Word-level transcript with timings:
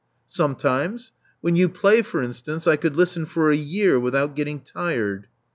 Sometimes. 0.25 1.11
When 1.41 1.55
you 1.55 1.69
play, 1.69 2.01
for 2.01 2.23
instance, 2.23 2.65
I 2.65 2.75
could 2.75 2.95
listen 2.95 3.27
for 3.27 3.51
a 3.51 3.55
year 3.55 3.99
without 3.99 4.35
getting 4.35 4.59
tired." 4.61 5.27